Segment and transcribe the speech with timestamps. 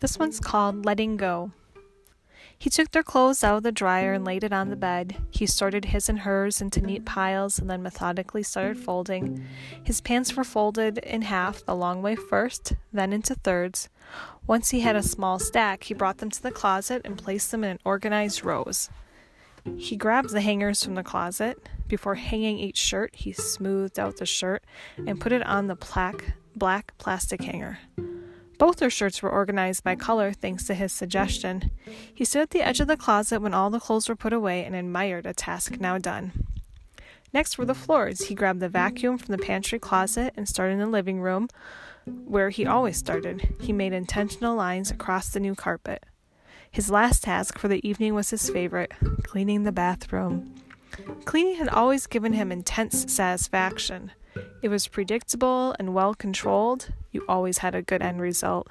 [0.00, 1.52] This one's called Letting Go.
[2.58, 5.16] He took their clothes out of the dryer and laid it on the bed.
[5.30, 9.44] He sorted his and hers into neat piles and then methodically started folding.
[9.84, 13.88] His pants were folded in half the long way first, then into thirds.
[14.46, 17.64] Once he had a small stack, he brought them to the closet and placed them
[17.64, 18.90] in organized rows.
[19.76, 21.66] He grabbed the hangers from the closet.
[21.88, 24.64] Before hanging each shirt, he smoothed out the shirt
[25.06, 25.76] and put it on the
[26.56, 27.78] black plastic hanger.
[28.60, 31.70] Both their shirts were organized by color thanks to his suggestion.
[32.14, 34.66] He stood at the edge of the closet when all the clothes were put away
[34.66, 36.46] and admired a task now done.
[37.32, 38.26] Next were the floors.
[38.26, 41.48] He grabbed the vacuum from the pantry closet and started in the living room,
[42.04, 43.54] where he always started.
[43.62, 46.04] He made intentional lines across the new carpet.
[46.70, 50.54] His last task for the evening was his favorite cleaning the bathroom.
[51.24, 54.12] Cleaning had always given him intense satisfaction.
[54.60, 56.90] It was predictable and well controlled.
[57.10, 58.68] You always had a good end result.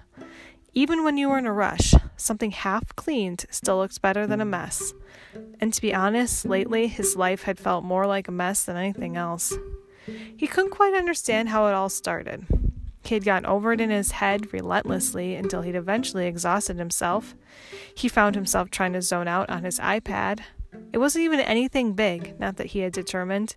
[0.73, 4.45] Even when you were in a rush, something half cleaned still looked better than a
[4.45, 4.93] mess.
[5.59, 9.17] And to be honest, lately his life had felt more like a mess than anything
[9.17, 9.57] else.
[10.37, 12.45] He couldn't quite understand how it all started.
[13.03, 17.35] He had gotten over it in his head relentlessly until he'd eventually exhausted himself.
[17.95, 20.41] He found himself trying to zone out on his iPad,
[20.91, 23.55] it wasn't even anything big, not that he had determined.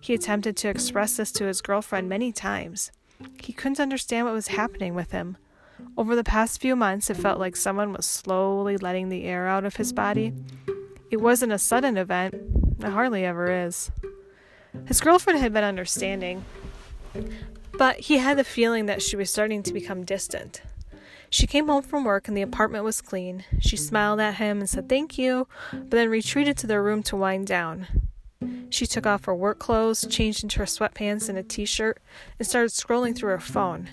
[0.00, 2.92] He attempted to express this to his girlfriend many times.
[3.40, 5.36] He couldn't understand what was happening with him.
[5.96, 9.64] Over the past few months, it felt like someone was slowly letting the air out
[9.64, 10.32] of his body.
[11.10, 12.34] It wasn't a sudden event,
[12.78, 13.90] it hardly ever is.
[14.86, 16.44] His girlfriend had been understanding,
[17.78, 20.62] but he had the feeling that she was starting to become distant.
[21.30, 23.44] She came home from work and the apartment was clean.
[23.60, 27.16] She smiled at him and said thank you, but then retreated to their room to
[27.16, 27.86] wind down.
[28.70, 31.98] She took off her work clothes, changed into her sweatpants and a t shirt,
[32.38, 33.88] and started scrolling through her phone.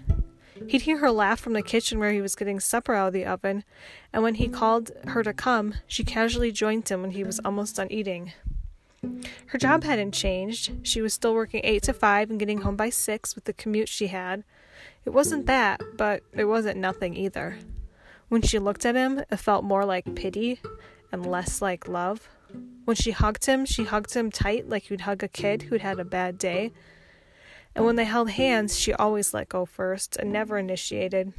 [0.67, 3.25] He'd hear her laugh from the kitchen where he was getting supper out of the
[3.25, 3.63] oven,
[4.11, 7.75] and when he called her to come, she casually joined him when he was almost
[7.75, 8.33] done eating.
[9.47, 10.71] Her job hadn't changed.
[10.87, 13.89] She was still working 8 to 5 and getting home by 6 with the commute
[13.89, 14.45] she had,
[15.05, 17.57] it wasn't that, but it wasn't nothing either.
[18.29, 20.61] When she looked at him, it felt more like pity
[21.11, 22.29] and less like love.
[22.85, 25.99] When she hugged him, she hugged him tight like you'd hug a kid who'd had
[25.99, 26.71] a bad day.
[27.75, 31.33] And when they held hands, she always let go first and never initiated.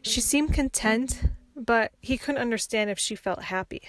[0.00, 1.24] She seemed content,
[1.54, 3.82] but he couldn't understand if she felt happy.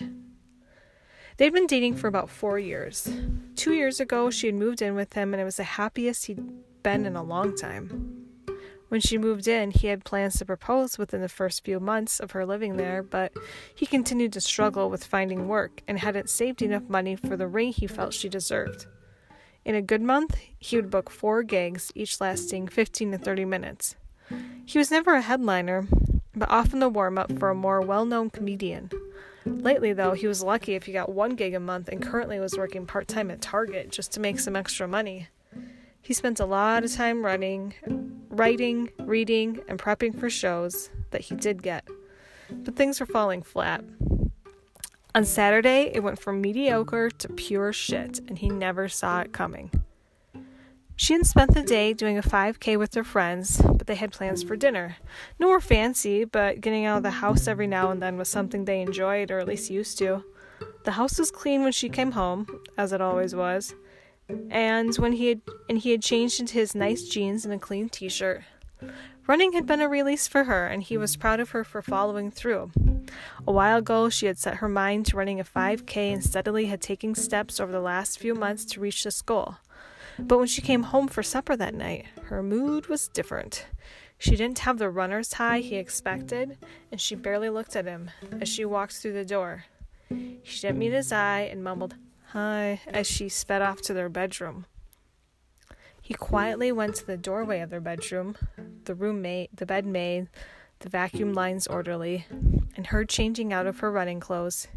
[1.38, 3.09] They'd been dating for about four years.
[3.55, 6.41] Two years ago, she had moved in with him, and it was the happiest he'd
[6.84, 8.28] been in a long time.
[8.94, 12.30] When she moved in, he had plans to propose within the first few months of
[12.34, 13.34] her living there, but
[13.74, 17.74] he continued to struggle with finding work and hadn't saved enough money for the ring
[17.74, 18.86] he felt she deserved.
[19.66, 23.96] In a good month, he would book four gigs, each lasting 15 to 30 minutes.
[24.64, 25.88] He was never a headliner,
[26.36, 28.92] but often the warm up for a more well known comedian.
[29.44, 32.56] Lately, though, he was lucky if he got one gig a month and currently was
[32.56, 35.30] working part time at Target just to make some extra money.
[36.00, 37.74] He spent a lot of time running,
[38.34, 41.88] writing, reading, and prepping for shows that he did get,
[42.50, 43.84] but things were falling flat.
[45.16, 49.70] On Saturday, it went from mediocre to pure shit, and he never saw it coming.
[50.96, 54.44] She had spent the day doing a 5K with her friends, but they had plans
[54.44, 54.98] for dinner.
[55.40, 58.66] No more fancy, but getting out of the house every now and then was something
[58.66, 60.24] they enjoyed, or at least used to.
[60.84, 63.74] The house was clean when she came home, as it always was,
[64.50, 67.89] and when he had and he had changed into his nice jeans and a clean
[67.89, 68.41] t-shirt.
[69.25, 72.29] Running had been a release for her, and he was proud of her for following
[72.29, 72.72] through.
[73.47, 76.81] A while ago, she had set her mind to running a 5K and steadily had
[76.81, 79.56] taken steps over the last few months to reach this goal.
[80.19, 83.66] But when she came home for supper that night, her mood was different.
[84.17, 86.57] She didn't have the runner's high he expected,
[86.91, 88.11] and she barely looked at him
[88.41, 89.66] as she walked through the door.
[90.09, 91.95] She didn't meet his eye and mumbled,
[92.34, 94.66] Hi, as she sped off to their bedroom.
[96.02, 98.35] He quietly went to the doorway of their bedroom,
[98.85, 100.30] the roommate, the bed made,
[100.80, 102.26] the vacuum lines orderly,
[102.76, 104.68] and heard changing out of her running clothes.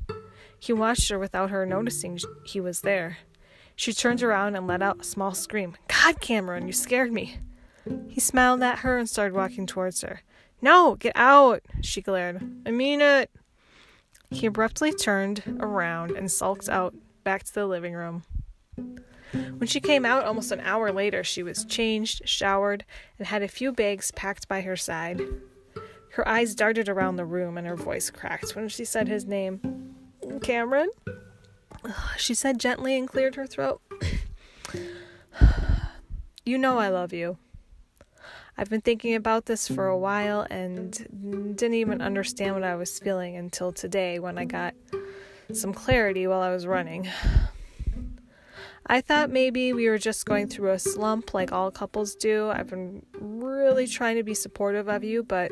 [0.58, 3.16] He watched her without her noticing he was there.
[3.74, 5.78] She turned around and let out a small scream.
[5.88, 7.38] God, Cameron, you scared me.
[8.06, 10.20] He smiled at her and started walking towards her.
[10.60, 12.42] No, get out, she glared.
[12.66, 13.30] I mean it.
[14.30, 16.94] He abruptly turned around and sulked out
[17.26, 18.22] back to the living room.
[19.32, 22.84] When she came out almost an hour later, she was changed, showered,
[23.18, 25.20] and had a few bags packed by her side.
[26.12, 29.60] Her eyes darted around the room and her voice cracked when she said his name.
[30.40, 30.88] Cameron?
[32.16, 33.82] She said gently and cleared her throat.
[36.44, 37.38] you know I love you.
[38.56, 43.00] I've been thinking about this for a while and didn't even understand what I was
[43.00, 44.74] feeling until today when I got
[45.52, 47.08] some clarity while I was running.
[48.86, 52.50] I thought maybe we were just going through a slump like all couples do.
[52.50, 55.50] I've been really trying to be supportive of you, but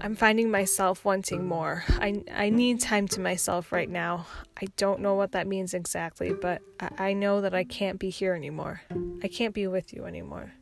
[0.00, 1.84] I'm finding myself wanting more.
[1.88, 4.26] I, I need time to myself right now.
[4.60, 8.10] I don't know what that means exactly, but I, I know that I can't be
[8.10, 8.82] here anymore.
[9.22, 10.52] I can't be with you anymore.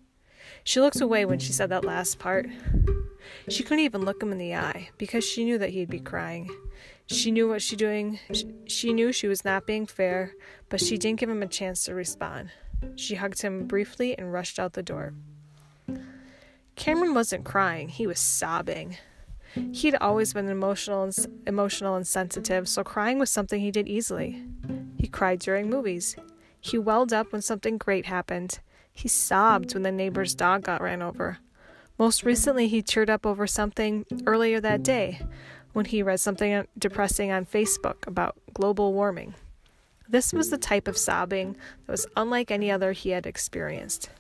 [0.65, 2.47] She looked away when she said that last part.
[3.49, 6.51] She couldn't even look him in the eye because she knew that he'd be crying.
[7.07, 8.19] She knew what she doing.
[8.67, 10.35] She, knew she was not being fair,
[10.69, 12.51] but she didn't give him a chance to respond.
[12.97, 15.15] She hugged him briefly and rushed out the door.
[16.75, 18.99] Cameron wasn't crying, he was sobbing.
[19.73, 24.45] He'd always been emotional and, emotional and sensitive, so crying was something he did easily.
[24.99, 26.17] He cried during movies.
[26.61, 28.59] He welled up when something great happened.
[28.93, 31.39] He sobbed when the neighbor's dog got ran over.
[31.99, 35.21] Most recently, he cheered up over something earlier that day
[35.73, 39.35] when he read something depressing on Facebook about global warming.
[40.09, 41.57] This was the type of sobbing
[41.87, 44.11] that was unlike any other he had experienced.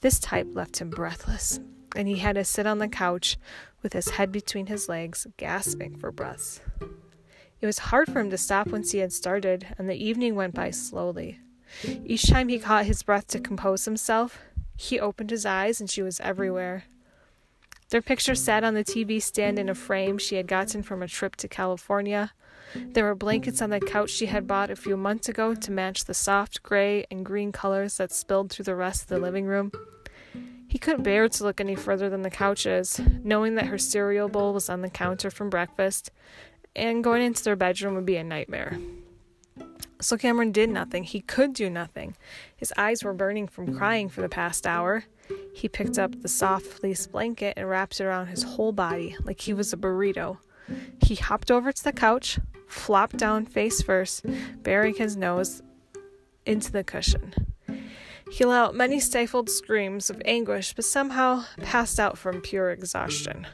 [0.00, 1.58] This type left him breathless,
[1.96, 3.38] and he had to sit on the couch
[3.82, 6.60] with his head between his legs, gasping for breath.
[7.60, 10.54] It was hard for him to stop once he had started, and the evening went
[10.54, 11.40] by slowly.
[12.04, 14.38] Each time he caught his breath to compose himself,
[14.76, 16.84] he opened his eyes and she was everywhere.
[17.90, 21.08] Their picture sat on the TV stand in a frame she had gotten from a
[21.08, 22.32] trip to California.
[22.74, 26.04] There were blankets on the couch she had bought a few months ago to match
[26.04, 29.70] the soft gray and green colors that spilled through the rest of the living room.
[30.68, 34.52] He couldn't bear to look any further than the couches, knowing that her cereal bowl
[34.52, 36.10] was on the counter from breakfast,
[36.74, 38.78] and going into their bedroom would be a nightmare.
[40.00, 41.04] So Cameron did nothing.
[41.04, 42.16] He could do nothing.
[42.56, 45.04] His eyes were burning from crying for the past hour.
[45.54, 49.40] He picked up the soft fleece blanket and wrapped it around his whole body like
[49.40, 50.38] he was a burrito.
[51.02, 54.24] He hopped over to the couch, flopped down face first,
[54.62, 55.62] burying his nose
[56.44, 57.32] into the cushion.
[58.30, 63.46] He let out many stifled screams of anguish, but somehow passed out from pure exhaustion.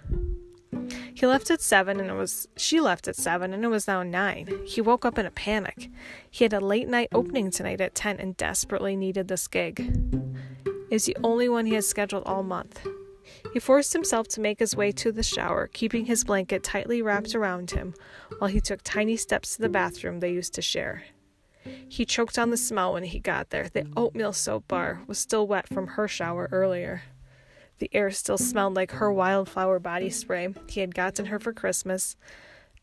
[1.22, 4.02] He left at seven and it was she left at seven and it was now
[4.02, 4.48] nine.
[4.66, 5.88] He woke up in a panic.
[6.28, 9.78] He had a late night opening tonight at ten and desperately needed this gig
[10.90, 12.84] is the only one he has scheduled all month.
[13.52, 17.36] He forced himself to make his way to the shower, keeping his blanket tightly wrapped
[17.36, 17.94] around him
[18.38, 21.04] while he took tiny steps to the bathroom they used to share.
[21.88, 23.68] He choked on the smell when he got there.
[23.68, 27.04] The oatmeal soap bar was still wet from her shower earlier.
[27.82, 32.14] The air still smelled like her wildflower body spray he had gotten her for Christmas,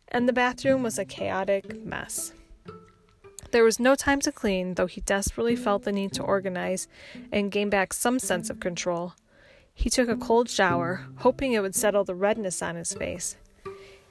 [0.09, 2.33] and the bathroom was a chaotic mess.
[3.51, 6.89] There was no time to clean, though he desperately felt the need to organize
[7.31, 9.13] and gain back some sense of control.
[9.73, 13.37] He took a cold shower, hoping it would settle the redness on his face.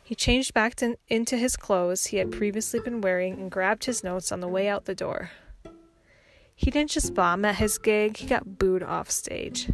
[0.02, 4.02] He changed back to, into his clothes he had previously been wearing and grabbed his
[4.02, 5.32] notes on the way out the door.
[6.56, 9.68] He didn't just bomb at his gig, he got booed off stage.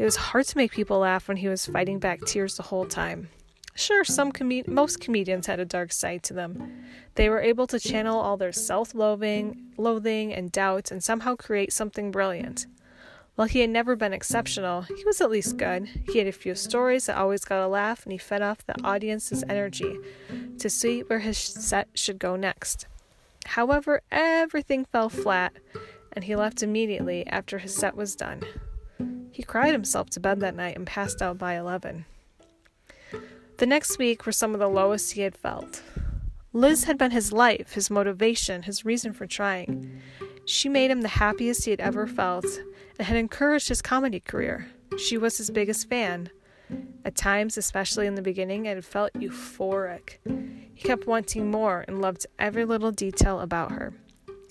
[0.00, 2.86] It was hard to make people laugh when he was fighting back tears the whole
[2.86, 3.28] time.
[3.74, 6.86] Sure, some com- most comedians had a dark side to them.
[7.16, 12.10] They were able to channel all their self-loathing, loathing, and doubt and somehow create something
[12.10, 12.66] brilliant.
[13.34, 15.90] While he had never been exceptional, he was at least good.
[16.10, 18.82] He had a few stories that always got a laugh, and he fed off the
[18.82, 19.98] audience's energy
[20.60, 22.86] to see where his set should go next.
[23.44, 25.52] However, everything fell flat,
[26.10, 28.42] and he left immediately after his set was done.
[29.32, 32.04] He cried himself to bed that night and passed out by 11.
[33.58, 35.82] The next week were some of the lowest he had felt.
[36.52, 40.00] Liz had been his life, his motivation, his reason for trying.
[40.46, 42.46] She made him the happiest he had ever felt
[42.98, 44.66] and had encouraged his comedy career.
[44.98, 46.30] She was his biggest fan.
[47.04, 50.18] At times, especially in the beginning, it had felt euphoric.
[50.74, 53.92] He kept wanting more and loved every little detail about her.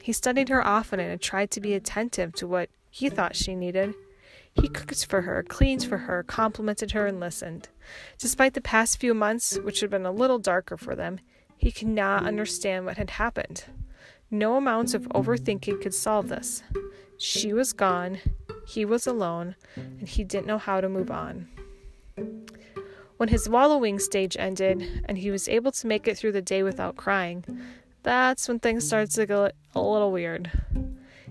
[0.02, 3.56] He studied her often and had tried to be attentive to what he thought she
[3.56, 3.94] needed.
[4.62, 7.70] He cooked for her, cleaned for her, complimented her, and listened.
[8.18, 11.20] Despite the past few months, which had been a little darker for them,
[11.58, 13.66] he could not understand what had happened.
[14.32, 16.64] No amount of overthinking could solve this.
[17.18, 18.20] She was gone,
[18.66, 21.48] he was alone, and he didn't know how to move on.
[23.18, 26.64] When his wallowing stage ended and he was able to make it through the day
[26.64, 27.44] without crying,
[28.04, 30.52] that's when things started to get a little weird.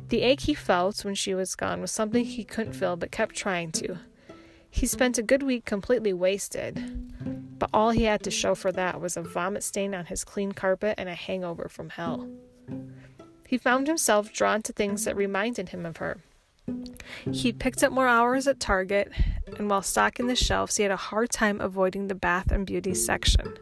[0.09, 3.35] The ache he felt when she was gone was something he couldn't feel but kept
[3.35, 3.99] trying to.
[4.71, 9.01] He spent a good week completely wasted, but all he had to show for that
[9.01, 12.29] was a vomit stain on his clean carpet and a hangover from hell.
[13.47, 16.19] He found himself drawn to things that reminded him of her.
[17.31, 19.11] He picked up more hours at Target,
[19.59, 22.95] and while stocking the shelves, he had a hard time avoiding the bath and beauty
[22.95, 23.57] section.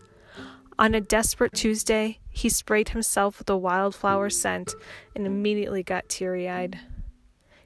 [0.79, 4.75] On a desperate Tuesday, he sprayed himself with a wildflower scent
[5.14, 6.78] and immediately got teary eyed.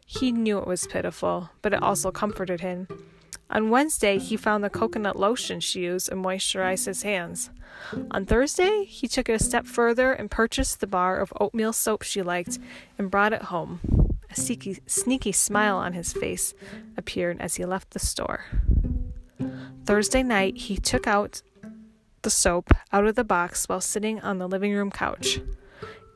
[0.07, 2.87] He knew it was pitiful, but it also comforted him.
[3.51, 7.51] On Wednesday, he found the coconut lotion she used and moisturized his hands.
[8.13, 12.03] On Thursday, he took it a step further and purchased the bar of oatmeal soap
[12.03, 12.61] she liked
[12.97, 13.81] and brought it home.
[14.31, 16.55] A sneaky, sneaky smile on his face
[16.97, 18.45] appeared as he left the store.
[19.85, 21.43] Thursday night, he took out
[22.23, 25.41] the soap out of the box while sitting on the living room couch.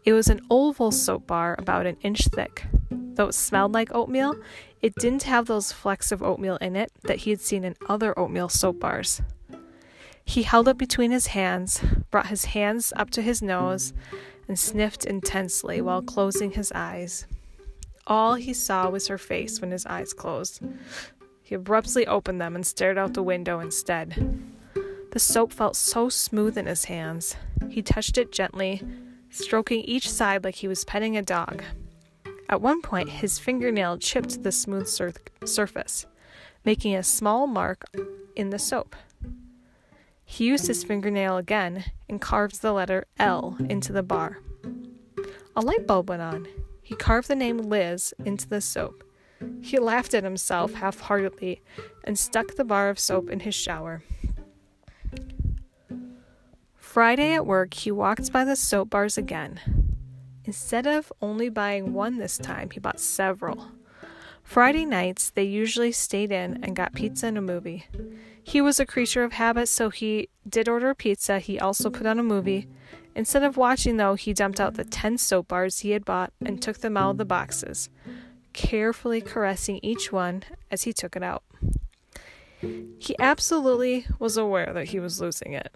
[0.04, 2.66] It was an oval soap bar about an inch thick.
[2.90, 4.36] Though it smelled like oatmeal,
[4.82, 8.18] it didn't have those flecks of oatmeal in it that he had seen in other
[8.18, 9.22] oatmeal soap bars.
[10.24, 11.80] He held it between his hands,
[12.10, 13.92] brought his hands up to his nose,
[14.48, 17.26] and sniffed intensely while closing his eyes.
[18.06, 20.60] All he saw was her face when his eyes closed.
[21.42, 24.42] He abruptly opened them and stared out the window instead.
[25.14, 27.36] The soap felt so smooth in his hands.
[27.70, 28.82] He touched it gently,
[29.30, 31.62] stroking each side like he was petting a dog.
[32.48, 35.12] At one point, his fingernail chipped the smooth sur-
[35.44, 36.06] surface,
[36.64, 37.84] making a small mark
[38.34, 38.96] in the soap.
[40.24, 44.40] He used his fingernail again and carved the letter L into the bar.
[45.54, 46.48] A light bulb went on.
[46.82, 49.04] He carved the name Liz into the soap.
[49.62, 51.62] He laughed at himself half heartedly
[52.02, 54.02] and stuck the bar of soap in his shower.
[56.94, 59.58] Friday at work, he walked by the soap bars again.
[60.44, 63.72] Instead of only buying one this time, he bought several.
[64.44, 67.86] Friday nights, they usually stayed in and got pizza and a movie.
[68.44, 71.40] He was a creature of habit, so he did order pizza.
[71.40, 72.68] He also put on a movie.
[73.16, 76.62] Instead of watching, though, he dumped out the 10 soap bars he had bought and
[76.62, 77.88] took them out of the boxes,
[78.52, 81.42] carefully caressing each one as he took it out.
[82.60, 85.74] He absolutely was aware that he was losing it.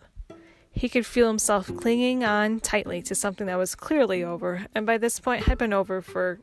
[0.70, 4.98] He could feel himself clinging on tightly to something that was clearly over, and by
[4.98, 6.40] this point had been over for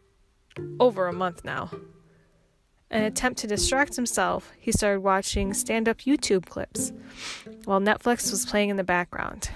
[0.80, 1.70] over a month now.
[2.92, 6.94] In an attempt to distract himself, he started watching stand up YouTube clips
[7.66, 9.50] while Netflix was playing in the background.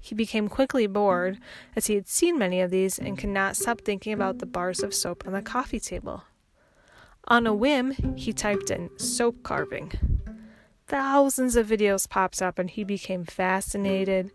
[0.00, 1.38] He became quickly bored,
[1.74, 4.82] as he had seen many of these and could not stop thinking about the bars
[4.82, 6.24] of soap on the coffee table.
[7.28, 9.92] On a whim, he typed in soap carving.
[10.86, 14.30] Thousands of videos popped up and he became fascinated.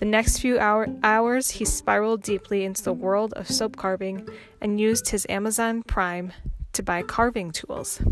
[0.00, 4.28] The next few hour- hours, he spiraled deeply into the world of soap carving
[4.60, 6.32] and used his Amazon Prime
[6.72, 8.02] to buy carving tools.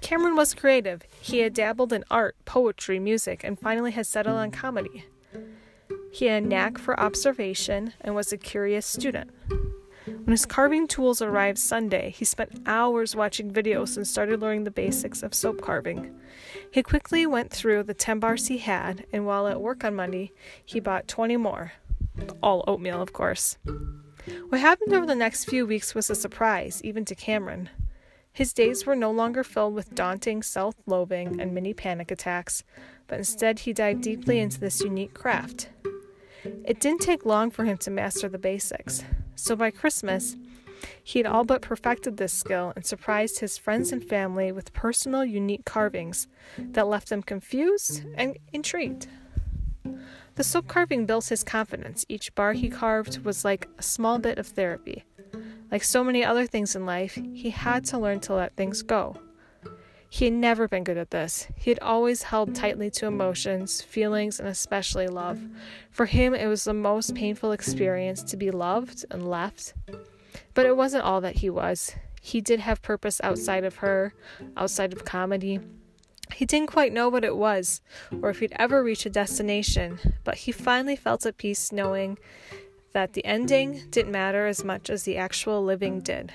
[0.00, 1.02] Cameron was creative.
[1.20, 5.04] He had dabbled in art, poetry, music, and finally had settled on comedy.
[6.10, 9.30] He had a knack for observation and was a curious student.
[10.24, 14.70] When his carving tools arrived Sunday, he spent hours watching videos and started learning the
[14.70, 16.18] basics of soap carving.
[16.70, 20.32] He quickly went through the 10 bars he had, and while at work on Monday,
[20.64, 21.72] he bought 20 more.
[22.42, 23.58] All oatmeal, of course.
[24.48, 27.68] What happened over the next few weeks was a surprise, even to Cameron.
[28.32, 32.64] His days were no longer filled with daunting self loathing and mini panic attacks,
[33.08, 35.68] but instead he dived deeply into this unique craft.
[36.64, 40.36] It didn't take long for him to master the basics, so by Christmas,
[41.02, 45.24] he had all but perfected this skill and surprised his friends and family with personal,
[45.24, 49.06] unique carvings that left them confused and intrigued.
[50.36, 52.04] The soap carving built his confidence.
[52.08, 55.04] Each bar he carved was like a small bit of therapy.
[55.70, 59.16] Like so many other things in life, he had to learn to let things go.
[60.14, 61.48] He had never been good at this.
[61.56, 65.40] He had always held tightly to emotions, feelings, and especially love.
[65.90, 69.74] For him, it was the most painful experience to be loved and left.
[70.54, 71.96] But it wasn't all that he was.
[72.22, 74.14] He did have purpose outside of her,
[74.56, 75.58] outside of comedy.
[76.32, 77.80] He didn't quite know what it was,
[78.22, 82.18] or if he'd ever reach a destination, but he finally felt at peace knowing
[82.92, 86.32] that the ending didn't matter as much as the actual living did.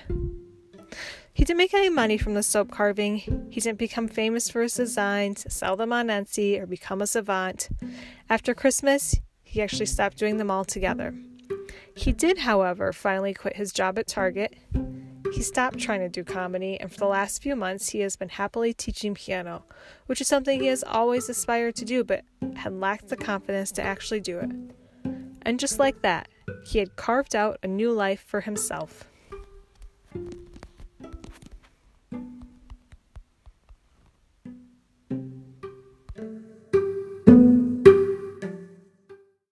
[1.40, 3.16] He didn't make any money from the soap carving.
[3.48, 7.70] He didn't become famous for his designs, sell them on Etsy, or become a savant.
[8.28, 11.14] After Christmas, he actually stopped doing them altogether.
[11.96, 14.54] He did, however, finally quit his job at Target.
[15.32, 18.28] He stopped trying to do comedy, and for the last few months, he has been
[18.28, 19.64] happily teaching piano,
[20.04, 22.22] which is something he has always aspired to do but
[22.56, 24.50] had lacked the confidence to actually do it.
[25.40, 26.28] And just like that,
[26.66, 29.06] he had carved out a new life for himself.